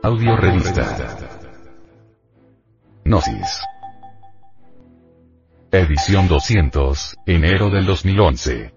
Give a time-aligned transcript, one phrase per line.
[0.00, 0.96] Audio Revista.
[3.04, 3.62] Gnosis.
[5.72, 8.72] Edición 200, enero del 2011.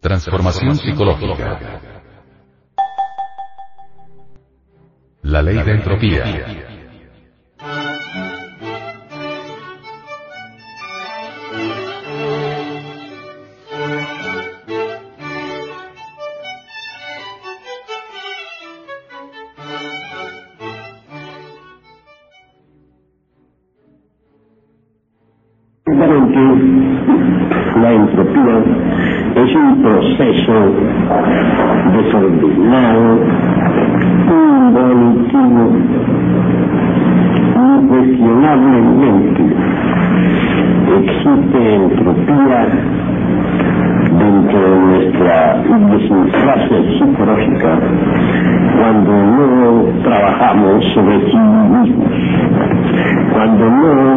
[0.00, 1.80] Transformación psicológica.
[5.22, 6.69] La ley de entropía.
[30.16, 30.52] Proceso
[31.92, 33.20] desordenado,
[34.30, 35.64] involutivo,
[37.56, 39.42] incuestionablemente
[40.98, 42.60] existe entropía
[44.18, 47.78] dentro de nuestra idiosincrasia psicológica
[48.80, 51.88] cuando no trabajamos sobre sí mismos,
[53.32, 54.09] cuando no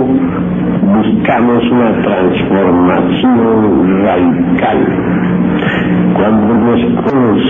[1.26, 4.78] una transformación radical,
[6.16, 7.42] cuando nos podemos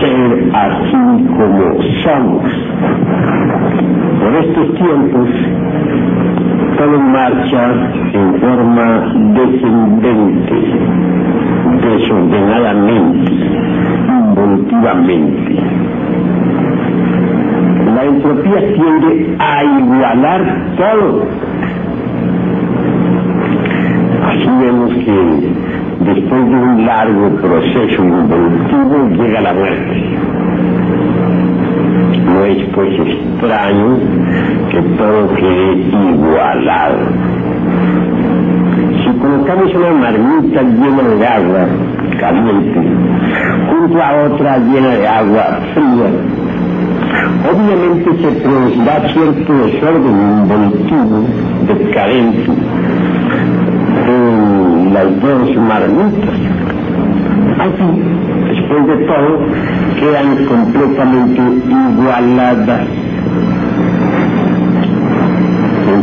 [0.00, 1.64] ser así como
[2.02, 2.50] somos.
[4.20, 5.28] Por estos tiempos,
[6.78, 7.62] todo marcha
[8.14, 8.88] en forma
[9.34, 10.09] descendente,
[18.50, 20.42] Entropía tiende a igualar
[20.76, 21.26] todo.
[24.26, 30.04] Así vemos que después de un largo proceso involutivo llega la muerte.
[32.24, 33.98] No es pues extraño
[34.70, 35.74] que todo quede
[36.12, 36.98] igualado.
[39.04, 41.66] Si colocamos una marmita llena de agua
[42.18, 42.80] caliente
[43.70, 46.39] junto a otra llena de agua fría,
[47.50, 51.24] obviamente se producirá cierto desorden involutivo,
[51.66, 52.50] decadente,
[54.06, 56.34] en las dos marmitas.
[57.58, 57.88] Así,
[58.48, 59.38] después de todo,
[59.98, 61.42] quedan completamente
[61.92, 62.86] igualadas.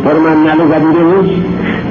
[0.04, 1.28] Forma análoga diremos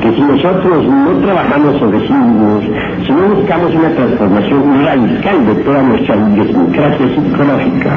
[0.03, 2.65] que si nosotros no trabajamos sobre sí mismos,
[3.05, 7.93] si no buscamos una transformación radical de toda nuestra idiosincrasia psicológica,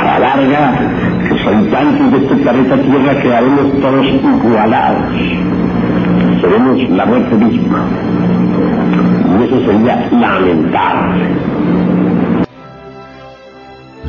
[0.00, 0.80] a la larga,
[1.28, 5.12] los habitantes de este planeta Tierra quedaremos todos igualados.
[6.40, 7.84] Seremos la muerte misma.
[9.38, 11.24] Y eso sería lamentable.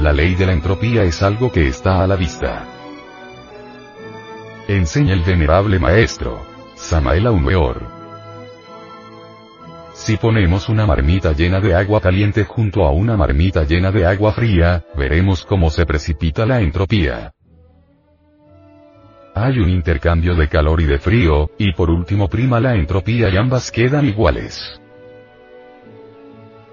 [0.02, 2.77] La ley de la entropía es algo que está a la vista.
[4.68, 6.46] Enseña el venerable maestro,
[6.76, 7.88] Samael Aumeor.
[9.94, 14.34] Si ponemos una marmita llena de agua caliente junto a una marmita llena de agua
[14.34, 17.32] fría, veremos cómo se precipita la entropía.
[19.36, 23.38] Hay un intercambio de calor y de frío, y por último prima la entropía y
[23.38, 24.82] ambas quedan iguales.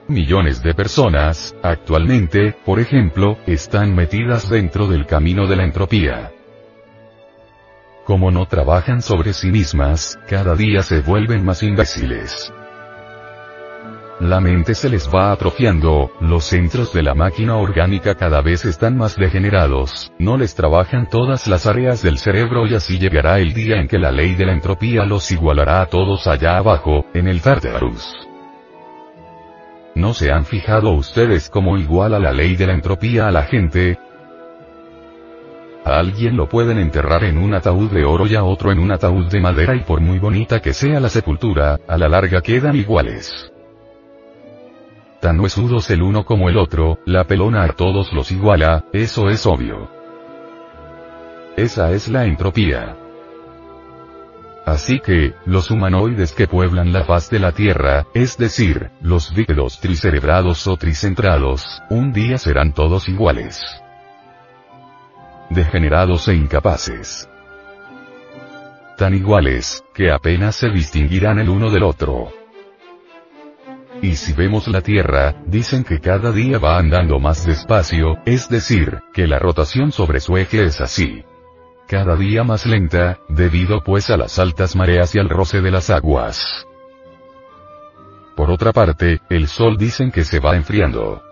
[0.08, 6.32] Millones de personas, actualmente, por ejemplo, están metidas dentro del camino de la entropía.
[8.04, 12.52] Como no trabajan sobre sí mismas, cada día se vuelven más imbéciles.
[14.20, 18.96] La mente se les va atrofiando, los centros de la máquina orgánica cada vez están
[18.96, 23.80] más degenerados, no les trabajan todas las áreas del cerebro y así llegará el día
[23.80, 27.40] en que la ley de la entropía los igualará a todos allá abajo, en el
[27.40, 28.14] Tartarus.
[29.94, 33.98] ¿No se han fijado ustedes cómo iguala la ley de la entropía a la gente?
[35.84, 38.90] A alguien lo pueden enterrar en un ataúd de oro y a otro en un
[38.90, 42.74] ataúd de madera y por muy bonita que sea la sepultura, a la larga quedan
[42.74, 43.52] iguales.
[45.20, 49.44] Tan huesudos el uno como el otro, la pelona a todos los iguala, eso es
[49.44, 49.90] obvio.
[51.54, 52.96] Esa es la entropía.
[54.64, 59.80] Así que, los humanoides que pueblan la faz de la Tierra, es decir, los bípedos
[59.80, 63.83] tricerebrados o tricentrados, un día serán todos iguales
[65.50, 67.28] degenerados e incapaces.
[68.96, 72.28] Tan iguales, que apenas se distinguirán el uno del otro.
[74.02, 79.00] Y si vemos la Tierra, dicen que cada día va andando más despacio, es decir,
[79.12, 81.24] que la rotación sobre su eje es así.
[81.88, 85.90] Cada día más lenta, debido pues a las altas mareas y al roce de las
[85.90, 86.66] aguas.
[88.36, 91.22] Por otra parte, el Sol dicen que se va enfriando.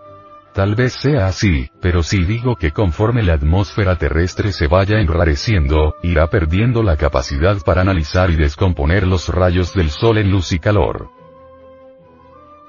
[0.55, 5.95] Tal vez sea así, pero si digo que conforme la atmósfera terrestre se vaya enrareciendo,
[6.03, 10.59] irá perdiendo la capacidad para analizar y descomponer los rayos del Sol en luz y
[10.59, 11.11] calor.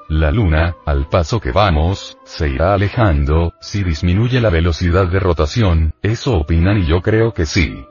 [0.08, 5.94] La Luna, al paso que vamos, se irá alejando, si disminuye la velocidad de rotación,
[6.02, 7.86] eso opinan y yo creo que sí.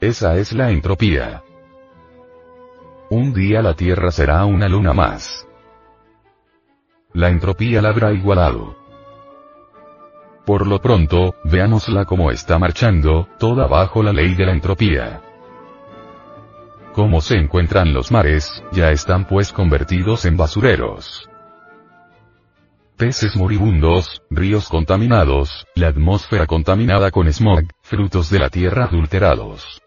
[0.00, 1.42] Esa es la entropía.
[3.10, 5.49] Un día la Tierra será una luna más.
[7.12, 8.76] La entropía la habrá igualado.
[10.46, 15.20] Por lo pronto, veámosla como está marchando, toda bajo la ley de la entropía.
[16.92, 18.62] ¿Cómo se encuentran los mares?
[18.72, 21.28] Ya están pues convertidos en basureros.
[22.96, 29.80] Peces moribundos, ríos contaminados, la atmósfera contaminada con smog, frutos de la tierra adulterados.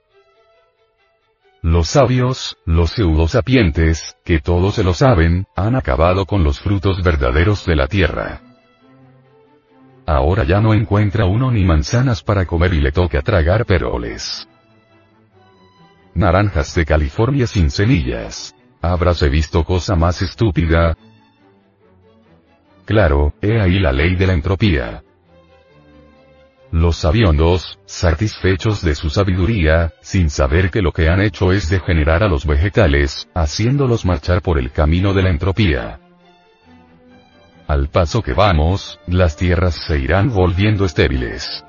[1.64, 7.66] Los sabios, los pseudosapientes, que todos se lo saben, han acabado con los frutos verdaderos
[7.66, 8.42] de la tierra.
[10.06, 14.46] Ahora ya no encuentra uno ni manzanas para comer y le toca tragar peroles.
[16.14, 18.54] Naranjas de California sin semillas.
[18.82, 20.98] ¿Habráse visto cosa más estúpida?
[22.84, 25.03] Claro, he ahí la ley de la entropía.
[26.74, 32.24] Los sabiondos, satisfechos de su sabiduría, sin saber que lo que han hecho es degenerar
[32.24, 36.00] a los vegetales, haciéndolos marchar por el camino de la entropía.
[37.68, 41.64] Al paso que vamos, las tierras se irán volviendo estériles.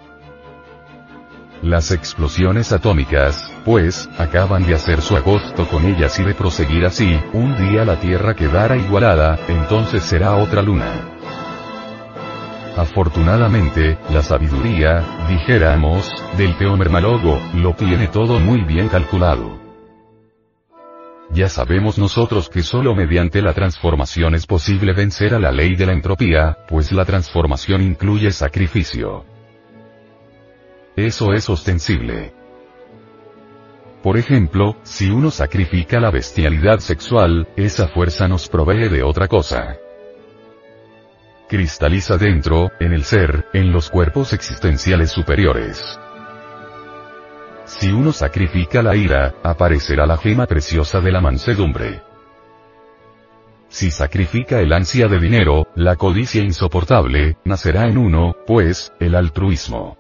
[1.61, 7.21] Las explosiones atómicas, pues, acaban de hacer su agosto con ellas y de proseguir así,
[7.35, 11.14] un día la Tierra quedará igualada, entonces será otra luna.
[12.77, 19.61] Afortunadamente, la sabiduría, dijéramos, del teomermalogo, lo tiene todo muy bien calculado.
[21.31, 25.87] Ya sabemos nosotros que solo mediante la transformación es posible vencer a la ley de
[25.87, 29.25] la entropía, pues la transformación incluye sacrificio.
[30.97, 32.35] Eso es ostensible.
[34.03, 39.79] Por ejemplo, si uno sacrifica la bestialidad sexual, esa fuerza nos provee de otra cosa
[41.55, 46.01] cristaliza dentro, en el ser, en los cuerpos existenciales superiores.
[47.65, 52.03] Si uno sacrifica la ira, aparecerá la gema preciosa de la mansedumbre.
[53.69, 59.97] Si sacrifica el ansia de dinero, la codicia insoportable, nacerá en uno, pues, el altruismo.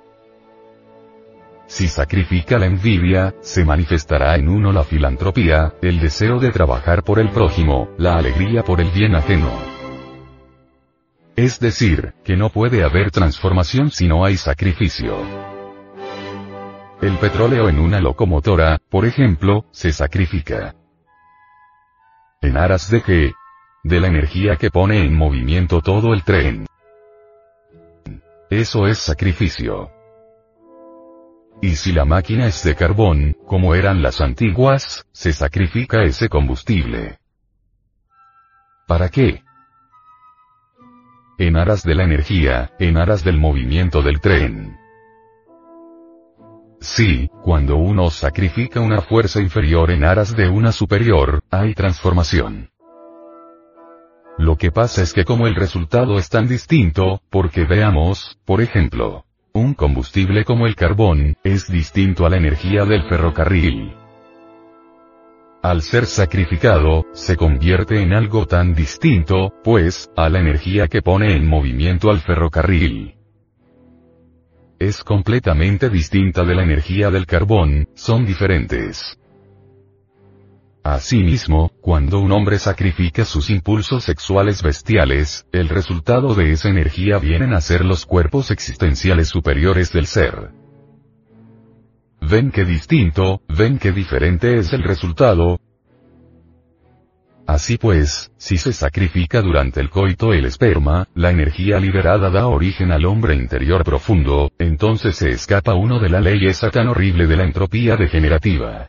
[1.69, 7.21] Si sacrifica la envidia, se manifestará en uno la filantropía, el deseo de trabajar por
[7.21, 9.74] el prójimo, la alegría por el bien ajeno.
[11.37, 15.17] Es decir, que no puede haber transformación si no hay sacrificio.
[17.03, 20.77] El petróleo en una locomotora, por ejemplo, se sacrifica.
[22.41, 23.33] ¿En aras de qué?
[23.83, 26.67] De la energía que pone en movimiento todo el tren.
[28.49, 29.91] Eso es sacrificio.
[31.61, 37.19] Y si la máquina es de carbón, como eran las antiguas, se sacrifica ese combustible.
[38.87, 39.43] ¿Para qué?
[41.39, 44.79] En aras de la energía, en aras del movimiento del tren.
[46.81, 52.71] Sí, cuando uno sacrifica una fuerza inferior en aras de una superior, hay transformación.
[54.37, 59.25] Lo que pasa es que como el resultado es tan distinto, porque veamos, por ejemplo,
[59.53, 64.04] un combustible como el carbón, es distinto a la energía del ferrocarril
[65.65, 71.35] al ser sacrificado, se convierte en algo tan distinto, pues, a la energía que pone
[71.35, 73.15] en movimiento al ferrocarril.
[74.79, 79.19] Es completamente distinta de la energía del carbón, son diferentes.
[80.83, 87.55] Asimismo, cuando un hombre sacrifica sus impulsos sexuales bestiales, el resultado de esa energía vienen
[87.55, 90.51] a ser los cuerpos existenciales superiores del ser.
[92.27, 95.61] ¿Ven qué distinto, ven qué diferente es el resultado?
[97.47, 102.93] Así pues, si se sacrifica durante el coito el esperma, la energía liberada da origen
[102.93, 107.37] al hombre interior profundo, entonces se escapa uno de la ley esa tan horrible de
[107.37, 108.89] la entropía degenerativa.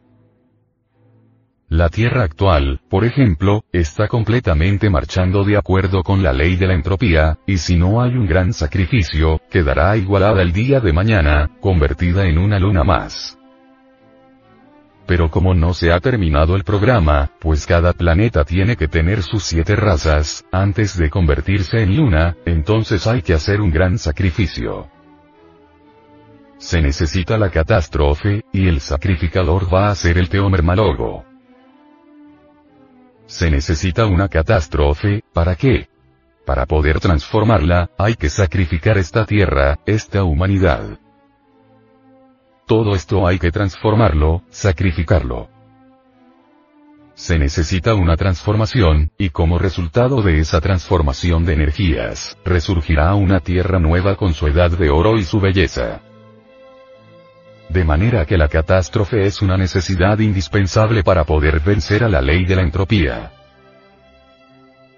[1.69, 6.75] La Tierra actual, por ejemplo, está completamente marchando de acuerdo con la ley de la
[6.75, 12.27] entropía, y si no hay un gran sacrificio, quedará igualada el día de mañana, convertida
[12.27, 13.39] en una luna más.
[15.07, 19.43] Pero como no se ha terminado el programa, pues cada planeta tiene que tener sus
[19.43, 24.87] siete razas, antes de convertirse en luna, entonces hay que hacer un gran sacrificio.
[26.59, 31.25] Se necesita la catástrofe, y el sacrificador va a ser el teomermalogo.
[33.27, 35.87] Se necesita una catástrofe, ¿para qué?
[36.45, 40.99] Para poder transformarla, hay que sacrificar esta tierra, esta humanidad.
[42.67, 45.49] Todo esto hay que transformarlo, sacrificarlo.
[47.15, 53.79] Se necesita una transformación, y como resultado de esa transformación de energías, resurgirá una tierra
[53.79, 56.01] nueva con su edad de oro y su belleza.
[57.69, 62.45] De manera que la catástrofe es una necesidad indispensable para poder vencer a la ley
[62.45, 63.31] de la entropía.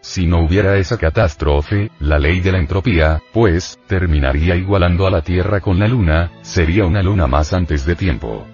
[0.02, 5.22] Si no hubiera esa catástrofe, la ley de la entropía, pues, terminaría igualando a la
[5.22, 8.46] Tierra con la Luna, sería una luna más antes de tiempo.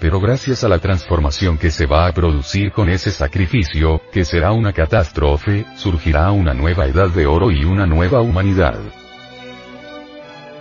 [0.00, 4.52] Pero gracias a la transformación que se va a producir con ese sacrificio, que será
[4.52, 8.78] una catástrofe, surgirá una nueva edad de oro y una nueva humanidad.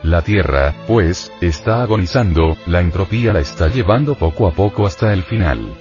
[0.03, 5.23] La Tierra, pues, está agonizando, la entropía la está llevando poco a poco hasta el
[5.23, 5.73] final.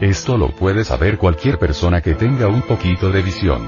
[0.00, 3.62] Esto lo puede saber cualquier persona que tenga un poquito de visión.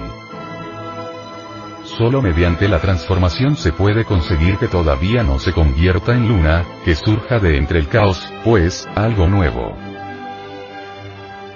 [1.85, 6.95] Solo mediante la transformación se puede conseguir que todavía no se convierta en luna, que
[6.95, 9.77] surja de entre el caos, pues, algo nuevo.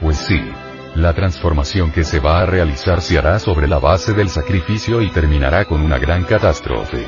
[0.00, 0.40] Pues sí.
[0.96, 5.10] La transformación que se va a realizar se hará sobre la base del sacrificio y
[5.10, 7.06] terminará con una gran catástrofe.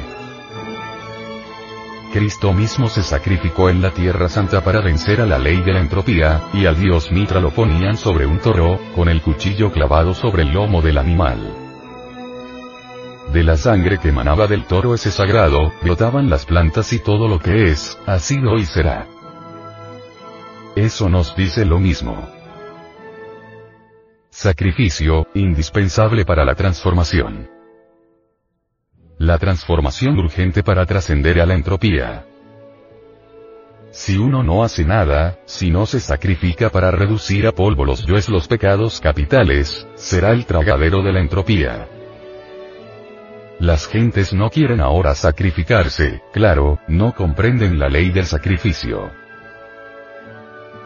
[2.13, 5.81] Cristo mismo se sacrificó en la Tierra Santa para vencer a la ley de la
[5.81, 10.43] entropía, y al dios Mitra lo ponían sobre un toro, con el cuchillo clavado sobre
[10.43, 11.51] el lomo del animal.
[13.33, 17.39] De la sangre que emanaba del toro ese sagrado, brotaban las plantas y todo lo
[17.39, 19.07] que es, ha sido y será.
[20.77, 22.38] Eso nos dice lo mismo.
[24.41, 27.51] Sacrificio, indispensable para la transformación.
[29.19, 32.25] La transformación urgente para trascender a la entropía.
[33.91, 38.29] Si uno no hace nada, si no se sacrifica para reducir a polvo los yoes
[38.29, 41.89] los pecados capitales, será el tragadero de la entropía.
[43.59, 49.11] Las gentes no quieren ahora sacrificarse, claro, no comprenden la ley del sacrificio.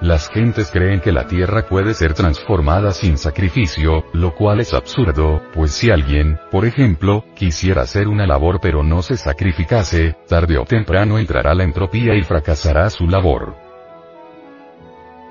[0.02, 5.40] Las gentes creen que la tierra puede ser transformada sin sacrificio, lo cual es absurdo,
[5.54, 10.64] pues si alguien, por ejemplo, quisiera hacer una labor pero no se sacrificase, tarde o
[10.64, 13.54] temprano entrará la entropía y fracasará su labor.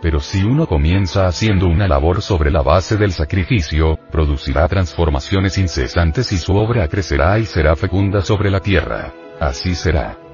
[0.01, 6.31] Pero si uno comienza haciendo una labor sobre la base del sacrificio, producirá transformaciones incesantes
[6.31, 9.11] y su obra crecerá y será fecunda sobre la tierra.
[9.37, 10.30] Así será.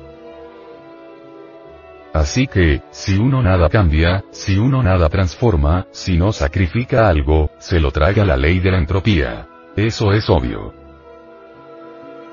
[2.17, 7.79] Así que, si uno nada cambia, si uno nada transforma, si no sacrifica algo, se
[7.79, 9.47] lo traga la ley de la entropía.
[9.75, 10.73] Eso es obvio.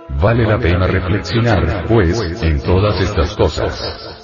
[0.08, 4.23] Vale la pena reflexionar, pues, en todas estas cosas.